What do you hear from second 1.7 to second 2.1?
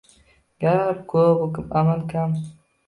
amal